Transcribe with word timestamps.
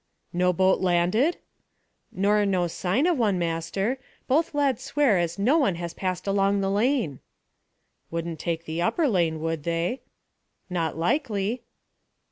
"No 0.33 0.51
boat 0.51 0.79
landed?" 0.79 1.37
"Nor 2.11 2.43
no 2.43 2.65
sign 2.65 3.05
o' 3.05 3.13
one, 3.13 3.37
master. 3.37 3.99
Both 4.27 4.55
lads 4.55 4.81
swear 4.81 5.19
as 5.19 5.37
no 5.37 5.59
one 5.59 5.75
has 5.75 5.93
passed 5.93 6.25
along 6.25 6.61
the 6.61 6.71
lane." 6.71 7.19
"Wouldn't 8.09 8.39
take 8.39 8.65
the 8.65 8.81
upper 8.81 9.07
lane, 9.07 9.39
would 9.41 9.61
they?" 9.61 10.01
"Not 10.71 10.97
likely." 10.97 11.61